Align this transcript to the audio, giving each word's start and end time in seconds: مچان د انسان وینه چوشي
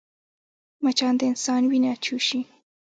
مچان 0.83 1.13
د 1.19 1.21
انسان 1.31 1.61
وینه 1.71 1.93
چوشي 2.03 2.41